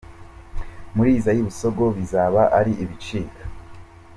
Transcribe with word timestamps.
Muri 0.95 1.09
Isae 1.19 1.41
Busogo 1.47 1.83
bizaba 1.97 2.41
ari 2.59 2.71
ibicika. 2.83 3.43